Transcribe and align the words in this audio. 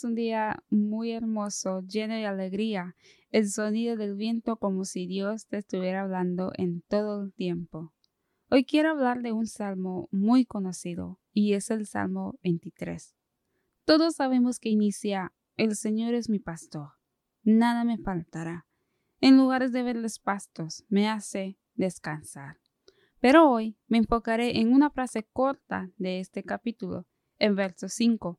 es 0.00 0.04
un 0.04 0.14
día 0.14 0.64
muy 0.70 1.12
hermoso, 1.12 1.82
lleno 1.82 2.14
de 2.14 2.24
alegría, 2.24 2.96
el 3.32 3.50
sonido 3.50 3.96
del 3.96 4.14
viento 4.14 4.56
como 4.56 4.86
si 4.86 5.06
Dios 5.06 5.46
te 5.46 5.58
estuviera 5.58 6.00
hablando 6.00 6.52
en 6.56 6.80
todo 6.88 7.22
el 7.22 7.34
tiempo. 7.34 7.92
Hoy 8.48 8.64
quiero 8.64 8.92
hablar 8.92 9.20
de 9.20 9.32
un 9.32 9.46
salmo 9.46 10.08
muy 10.10 10.46
conocido 10.46 11.20
y 11.34 11.52
es 11.52 11.70
el 11.70 11.84
Salmo 11.86 12.38
23. 12.42 13.14
Todos 13.84 14.14
sabemos 14.14 14.58
que 14.58 14.70
inicia, 14.70 15.34
El 15.58 15.76
Señor 15.76 16.14
es 16.14 16.30
mi 16.30 16.38
pastor, 16.38 16.92
nada 17.42 17.84
me 17.84 17.98
faltará. 17.98 18.66
En 19.20 19.36
lugares 19.36 19.70
de 19.70 19.82
verles 19.82 20.18
pastos 20.18 20.86
me 20.88 21.10
hace 21.10 21.58
descansar. 21.74 22.56
Pero 23.20 23.50
hoy 23.50 23.76
me 23.86 23.98
enfocaré 23.98 24.60
en 24.60 24.72
una 24.72 24.88
frase 24.88 25.28
corta 25.30 25.90
de 25.98 26.20
este 26.20 26.42
capítulo, 26.42 27.06
en 27.38 27.54
verso 27.54 27.90
5. 27.90 28.38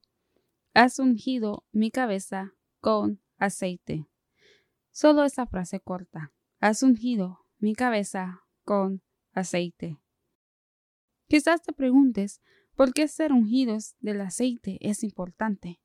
Has 0.73 0.99
ungido 0.99 1.65
mi 1.73 1.91
cabeza 1.91 2.53
con 2.79 3.19
aceite. 3.37 4.07
Solo 4.89 5.25
esa 5.25 5.45
frase 5.45 5.81
corta. 5.81 6.31
Has 6.61 6.81
ungido 6.81 7.45
mi 7.59 7.75
cabeza 7.75 8.43
con 8.63 9.01
aceite. 9.33 9.99
Quizás 11.27 11.61
te 11.61 11.73
preguntes 11.73 12.41
por 12.75 12.93
qué 12.93 13.09
ser 13.09 13.33
ungidos 13.33 13.95
del 13.99 14.21
aceite 14.21 14.77
es 14.79 15.03
importante. 15.03 15.81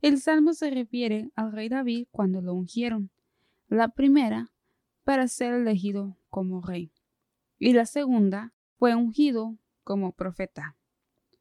El 0.00 0.18
salmo 0.18 0.54
se 0.54 0.70
refiere 0.70 1.30
al 1.34 1.52
rey 1.52 1.68
David 1.68 2.08
cuando 2.10 2.40
lo 2.40 2.54
ungieron. 2.54 3.10
La 3.68 3.88
primera, 3.88 4.50
para 5.04 5.28
ser 5.28 5.52
elegido 5.52 6.18
como 6.30 6.62
rey. 6.62 6.90
Y 7.58 7.74
la 7.74 7.84
segunda, 7.84 8.54
fue 8.78 8.94
ungido 8.94 9.58
como 9.82 10.12
profeta. 10.12 10.76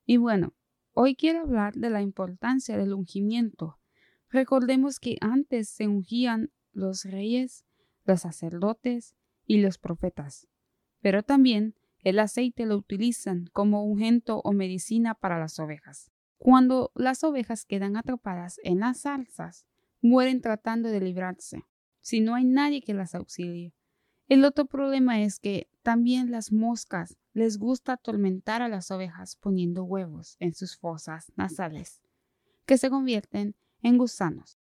Y 0.05 0.17
bueno, 0.17 0.53
hoy 0.95 1.15
quiero 1.15 1.41
hablar 1.41 1.75
de 1.75 1.89
la 1.89 2.01
importancia 2.01 2.77
del 2.77 2.93
ungimiento. 2.93 3.77
Recordemos 4.29 4.99
que 4.99 5.17
antes 5.21 5.69
se 5.69 5.87
ungían 5.87 6.51
los 6.71 7.03
reyes, 7.03 7.65
los 8.05 8.21
sacerdotes 8.21 9.13
y 9.45 9.61
los 9.61 9.77
profetas. 9.77 10.47
Pero 11.01 11.21
también 11.21 11.75
el 11.99 12.17
aceite 12.17 12.65
lo 12.65 12.77
utilizan 12.77 13.49
como 13.51 13.83
ungento 13.83 14.39
o 14.39 14.53
medicina 14.53 15.15
para 15.15 15.37
las 15.37 15.59
ovejas. 15.59 16.11
Cuando 16.37 16.91
las 16.95 17.23
ovejas 17.23 17.65
quedan 17.65 17.97
atrapadas 17.97 18.59
en 18.63 18.79
las 18.79 19.01
salsas, 19.01 19.65
mueren 20.01 20.41
tratando 20.41 20.89
de 20.89 21.01
librarse, 21.01 21.65
si 21.99 22.21
no 22.21 22.35
hay 22.35 22.45
nadie 22.45 22.81
que 22.81 22.93
las 22.93 23.15
auxilie. 23.15 23.73
El 24.27 24.43
otro 24.43 24.65
problema 24.65 25.21
es 25.21 25.39
que 25.39 25.69
también 25.83 26.31
las 26.31 26.51
moscas 26.51 27.15
les 27.33 27.59
gusta 27.59 27.93
atormentar 27.93 28.63
a 28.63 28.69
las 28.69 28.89
ovejas 28.89 29.35
poniendo 29.35 29.83
huevos 29.83 30.35
en 30.39 30.55
sus 30.55 30.77
fosas 30.77 31.31
nasales, 31.35 32.01
que 32.65 32.77
se 32.77 32.89
convierten 32.89 33.55
en 33.83 33.97
gusanos. 33.99 34.57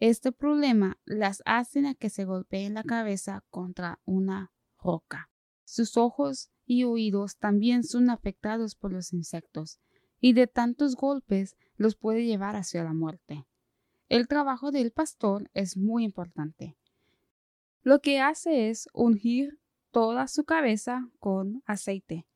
Este 0.00 0.32
problema 0.32 0.98
las 1.06 1.42
hace 1.46 1.86
a 1.86 1.94
que 1.94 2.10
se 2.10 2.24
golpeen 2.24 2.74
la 2.74 2.84
cabeza 2.84 3.42
contra 3.48 4.00
una 4.04 4.52
roca. 4.78 5.30
Sus 5.64 5.96
ojos 5.96 6.50
y 6.66 6.84
oídos 6.84 7.38
también 7.38 7.84
son 7.84 8.10
afectados 8.10 8.74
por 8.74 8.92
los 8.92 9.12
insectos, 9.12 9.78
y 10.20 10.34
de 10.34 10.46
tantos 10.46 10.94
golpes 10.96 11.56
los 11.76 11.96
puede 11.96 12.26
llevar 12.26 12.56
hacia 12.56 12.84
la 12.84 12.92
muerte. 12.92 13.46
El 14.08 14.28
trabajo 14.28 14.70
del 14.72 14.90
pastor 14.90 15.50
es 15.54 15.76
muy 15.76 16.04
importante. 16.04 16.76
Lo 17.82 18.00
que 18.00 18.20
hace 18.20 18.68
es 18.68 18.88
ungir 18.92 19.58
toda 19.90 20.28
su 20.28 20.44
cabeza 20.44 21.08
con 21.18 21.62
aceite, 21.64 22.26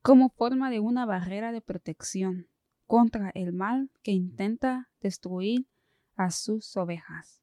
como 0.00 0.30
forma 0.30 0.70
de 0.70 0.80
una 0.80 1.06
barrera 1.06 1.50
de 1.50 1.60
protección 1.60 2.48
contra 2.86 3.30
el 3.34 3.52
mal 3.52 3.90
que 4.02 4.12
intenta 4.12 4.90
destruir 5.00 5.66
a 6.14 6.30
sus 6.30 6.76
ovejas. 6.76 7.42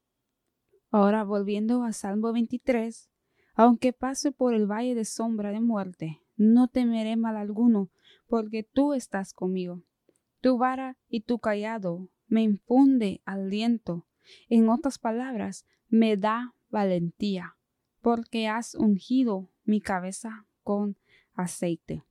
Ahora 0.89 1.23
volviendo 1.23 1.83
a 1.83 1.91
Salmo 1.91 2.31
23, 2.31 3.09
aunque 3.55 3.91
pase 3.91 4.31
por 4.31 4.53
el 4.53 4.65
valle 4.65 4.95
de 4.95 5.05
sombra 5.05 5.51
de 5.51 5.59
muerte, 5.59 6.21
no 6.37 6.69
temeré 6.69 7.17
mal 7.17 7.35
alguno, 7.35 7.89
porque 8.27 8.63
tú 8.63 8.93
estás 8.93 9.33
conmigo. 9.33 9.83
Tu 10.39 10.57
vara 10.57 10.97
y 11.09 11.21
tu 11.21 11.39
callado 11.39 12.07
me 12.27 12.41
infunde 12.41 13.21
aliento. 13.25 14.07
En 14.47 14.69
otras 14.69 14.97
palabras, 14.97 15.65
me 15.89 16.15
da 16.15 16.53
valentía, 16.69 17.55
porque 18.01 18.47
has 18.47 18.75
ungido 18.75 19.49
mi 19.63 19.81
cabeza 19.81 20.45
con 20.63 20.97
aceite. 21.33 22.03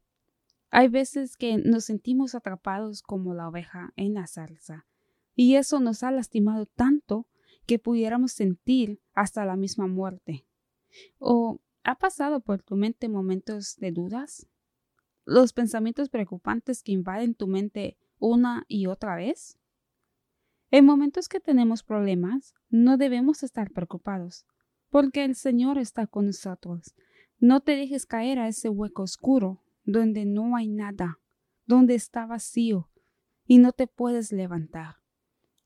Hay 0.70 0.88
veces 0.88 1.36
que 1.36 1.56
nos 1.56 1.84
sentimos 1.84 2.34
atrapados 2.34 3.02
como 3.02 3.34
la 3.34 3.48
oveja 3.48 3.92
en 3.96 4.14
la 4.14 4.26
salsa, 4.26 4.86
y 5.34 5.54
eso 5.54 5.80
nos 5.80 6.02
ha 6.02 6.10
lastimado 6.10 6.66
tanto 6.66 7.26
que 7.66 7.78
pudiéramos 7.78 8.32
sentir 8.32 9.00
hasta 9.14 9.44
la 9.44 9.56
misma 9.56 9.86
muerte. 9.86 10.44
O 11.18 11.60
¿Ha 11.88 11.94
pasado 11.94 12.40
por 12.40 12.62
tu 12.62 12.76
mente 12.76 13.08
momentos 13.08 13.76
de 13.76 13.92
dudas? 13.92 14.46
¿Los 15.24 15.54
pensamientos 15.54 16.10
preocupantes 16.10 16.82
que 16.82 16.92
invaden 16.92 17.34
tu 17.34 17.46
mente 17.46 17.96
una 18.18 18.66
y 18.68 18.88
otra 18.88 19.16
vez? 19.16 19.57
En 20.70 20.84
momentos 20.84 21.28
que 21.28 21.40
tenemos 21.40 21.82
problemas, 21.82 22.54
no 22.68 22.98
debemos 22.98 23.42
estar 23.42 23.70
preocupados, 23.70 24.44
porque 24.90 25.24
el 25.24 25.34
Señor 25.34 25.78
está 25.78 26.06
con 26.06 26.26
nosotros. 26.26 26.94
No 27.38 27.60
te 27.60 27.72
dejes 27.72 28.04
caer 28.04 28.38
a 28.38 28.48
ese 28.48 28.68
hueco 28.68 29.02
oscuro, 29.02 29.62
donde 29.84 30.26
no 30.26 30.56
hay 30.56 30.68
nada, 30.68 31.18
donde 31.64 31.94
está 31.94 32.26
vacío 32.26 32.90
y 33.46 33.58
no 33.58 33.72
te 33.72 33.86
puedes 33.86 34.30
levantar. 34.30 34.96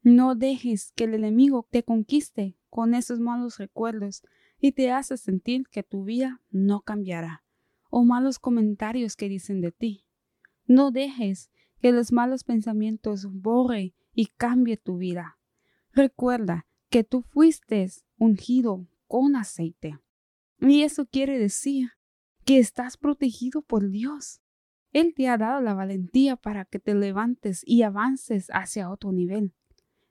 No 0.03 0.37
dejes 0.37 0.93
que 0.95 1.05
el 1.05 1.15
enemigo 1.15 1.67
te 1.71 1.83
conquiste 1.83 2.57
con 2.71 2.95
esos 2.95 3.19
malos 3.19 3.59
recuerdos 3.59 4.23
y 4.61 4.73
te 4.73 4.93
hace 4.93 5.17
sentir 5.17 5.67
que 5.69 5.83
tu 5.83 6.05
vida 6.05 6.41
no 6.51 6.81
cambiará, 6.81 7.43
o 7.91 8.05
malos 8.05 8.39
comentarios 8.39 9.17
que 9.17 9.29
dicen 9.29 9.61
de 9.61 9.73
ti. 9.73 10.05
No 10.67 10.93
dejes 10.93 11.51
que 11.81 11.91
los 11.91 12.13
malos 12.13 12.45
pensamientos 12.45 13.27
borre 13.29 13.95
y 14.15 14.27
cambie 14.27 14.77
tu 14.77 14.99
vida. 14.99 15.39
Recuerda 15.93 16.67
que 16.89 17.05
tú 17.05 17.23
fuiste 17.23 17.89
ungido 18.19 18.87
con 19.07 19.37
aceite. 19.37 19.99
Y 20.61 20.83
eso 20.83 21.07
quiere 21.07 21.39
decir 21.39 21.91
que 22.45 22.59
estás 22.59 22.97
protegido 22.97 23.63
por 23.63 23.91
Dios. 23.91 24.41
Él 24.93 25.15
te 25.15 25.29
ha 25.29 25.39
dado 25.39 25.61
la 25.61 25.75
valentía 25.75 26.37
para 26.37 26.65
que 26.65 26.79
te 26.79 26.95
levantes 26.95 27.63
y 27.65 27.83
avances 27.83 28.49
hacia 28.53 28.91
otro 28.91 29.11
nivel, 29.11 29.55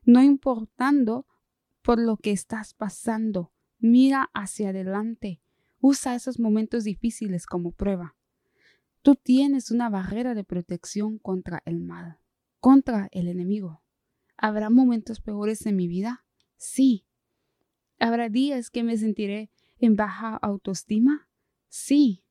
no 0.04 0.22
importando 0.22 1.26
por 1.82 2.00
lo 2.00 2.16
que 2.16 2.32
estás 2.32 2.74
pasando, 2.74 3.52
Mira 3.84 4.30
hacia 4.32 4.68
adelante. 4.68 5.42
Usa 5.80 6.14
esos 6.14 6.38
momentos 6.38 6.84
difíciles 6.84 7.46
como 7.46 7.72
prueba. 7.72 8.14
Tú 9.02 9.16
tienes 9.16 9.72
una 9.72 9.90
barrera 9.90 10.36
de 10.36 10.44
protección 10.44 11.18
contra 11.18 11.62
el 11.64 11.80
mal, 11.80 12.20
contra 12.60 13.08
el 13.10 13.26
enemigo. 13.26 13.81
¿Habrá 14.44 14.70
momentos 14.70 15.20
peores 15.20 15.66
en 15.66 15.76
mi 15.76 15.86
vida? 15.86 16.24
Sí. 16.56 17.06
¿Habrá 18.00 18.28
días 18.28 18.70
que 18.70 18.82
me 18.82 18.96
sentiré 18.96 19.52
en 19.78 19.94
baja 19.94 20.34
autoestima? 20.34 21.28
Sí. 21.68 22.24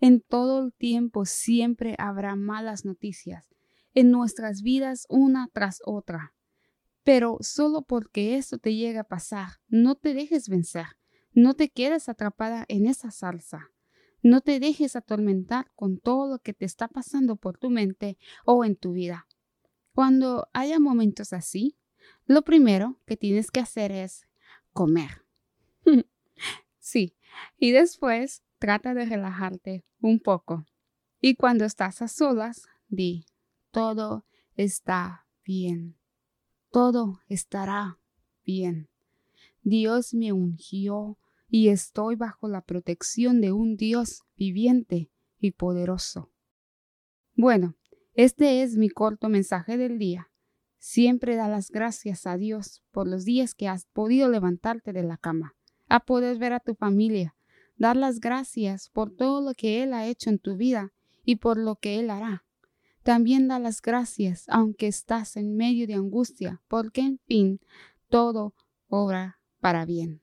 En 0.00 0.20
todo 0.20 0.64
el 0.64 0.72
tiempo 0.72 1.24
siempre 1.24 1.96
habrá 1.98 2.36
malas 2.36 2.84
noticias 2.84 3.48
en 3.94 4.12
nuestras 4.12 4.62
vidas 4.62 5.06
una 5.08 5.48
tras 5.52 5.82
otra. 5.84 6.36
Pero 7.02 7.38
solo 7.40 7.82
porque 7.82 8.36
eso 8.36 8.58
te 8.58 8.76
llega 8.76 9.00
a 9.00 9.08
pasar, 9.08 9.54
no 9.66 9.96
te 9.96 10.14
dejes 10.14 10.48
vencer, 10.48 10.86
no 11.32 11.54
te 11.54 11.68
quedes 11.68 12.08
atrapada 12.08 12.64
en 12.68 12.86
esa 12.86 13.10
salsa. 13.10 13.72
No 14.22 14.40
te 14.40 14.60
dejes 14.60 14.94
atormentar 14.94 15.72
con 15.74 15.98
todo 15.98 16.30
lo 16.30 16.38
que 16.38 16.52
te 16.52 16.64
está 16.64 16.86
pasando 16.86 17.34
por 17.34 17.58
tu 17.58 17.70
mente 17.70 18.18
o 18.44 18.64
en 18.64 18.76
tu 18.76 18.92
vida. 18.92 19.26
Cuando 19.94 20.48
haya 20.52 20.78
momentos 20.78 21.32
así, 21.32 21.76
lo 22.26 22.42
primero 22.42 22.98
que 23.06 23.16
tienes 23.16 23.50
que 23.50 23.60
hacer 23.60 23.92
es 23.92 24.26
comer. 24.72 25.24
sí, 26.78 27.16
y 27.58 27.72
después 27.72 28.42
trata 28.58 28.94
de 28.94 29.06
relajarte 29.06 29.84
un 30.00 30.20
poco. 30.20 30.64
Y 31.20 31.34
cuando 31.34 31.64
estás 31.64 32.02
a 32.02 32.08
solas, 32.08 32.68
di, 32.88 33.26
todo 33.70 34.24
está 34.56 35.26
bien 35.44 36.00
todo 36.70 37.20
estará 37.28 37.98
bien. 38.44 38.88
Dios 39.62 40.14
me 40.14 40.32
ungió 40.32 41.18
y 41.48 41.68
estoy 41.68 42.14
bajo 42.14 42.48
la 42.48 42.62
protección 42.62 43.40
de 43.40 43.52
un 43.52 43.76
Dios 43.76 44.22
viviente 44.36 45.10
y 45.38 45.50
poderoso. 45.52 46.30
Bueno, 47.34 47.74
este 48.24 48.62
es 48.62 48.76
mi 48.76 48.90
corto 48.90 49.30
mensaje 49.30 49.78
del 49.78 49.98
día. 49.98 50.30
Siempre 50.78 51.36
da 51.36 51.48
las 51.48 51.70
gracias 51.70 52.26
a 52.26 52.36
Dios 52.36 52.82
por 52.90 53.08
los 53.08 53.24
días 53.24 53.54
que 53.54 53.66
has 53.66 53.86
podido 53.86 54.28
levantarte 54.28 54.92
de 54.92 55.02
la 55.02 55.16
cama, 55.16 55.56
a 55.88 56.00
poder 56.00 56.36
ver 56.36 56.52
a 56.52 56.60
tu 56.60 56.74
familia, 56.74 57.34
dar 57.78 57.96
las 57.96 58.20
gracias 58.20 58.90
por 58.90 59.10
todo 59.10 59.40
lo 59.40 59.54
que 59.54 59.82
Él 59.82 59.94
ha 59.94 60.06
hecho 60.06 60.28
en 60.28 60.38
tu 60.38 60.58
vida 60.58 60.92
y 61.24 61.36
por 61.36 61.56
lo 61.56 61.76
que 61.76 61.98
Él 61.98 62.10
hará. 62.10 62.44
También 63.02 63.48
da 63.48 63.58
las 63.58 63.80
gracias, 63.80 64.44
aunque 64.48 64.86
estás 64.86 65.38
en 65.38 65.56
medio 65.56 65.86
de 65.86 65.94
angustia, 65.94 66.60
porque 66.68 67.00
en 67.00 67.20
fin, 67.26 67.58
todo 68.10 68.52
obra 68.88 69.40
para 69.60 69.86
bien. 69.86 70.20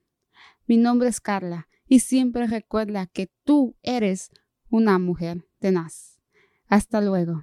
Mi 0.68 0.76
nombre 0.76 1.08
es 1.08 1.20
Carla 1.20 1.66
y 1.88 1.98
siempre 1.98 2.46
recuerda 2.46 3.06
que 3.06 3.28
tú 3.42 3.74
eres 3.82 4.30
una 4.70 5.00
mujer 5.00 5.48
tenaz. 5.58 6.20
Hasta 6.68 7.00
luego. 7.00 7.42